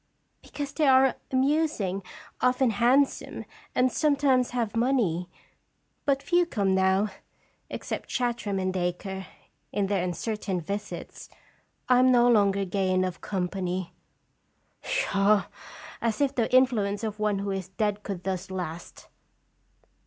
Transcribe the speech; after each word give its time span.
"Because 0.41 0.73
they 0.73 0.87
are 0.87 1.13
amusing, 1.31 2.01
often 2.41 2.71
hand 2.71 3.07
some, 3.07 3.45
and 3.75 3.91
sometimes 3.91 4.49
have 4.49 4.75
money. 4.75 5.29
But 6.05 6.23
few 6.23 6.47
come 6.47 6.73
now, 6.73 7.09
except 7.69 8.09
Chartram 8.09 8.57
and 8.57 8.73
Dacre, 8.73 9.27
in 9.71 9.85
their 9.85 10.03
uncertain 10.03 10.59
visits. 10.59 11.29
I 11.87 11.99
am 11.99 12.11
no 12.11 12.27
longer 12.27 12.65
gay 12.65 12.89
enough 12.91 13.21
company."" 13.21 13.93
Pshaw! 14.81 15.45
as 16.01 16.19
if 16.19 16.33
the 16.33 16.51
influence 16.51 17.03
of 17.03 17.19
one 17.19 17.37
who 17.37 17.51
is 17.51 17.67
dead 17.67 18.01
could 18.01 18.23
thus 18.23 18.49
last!" 18.49 19.07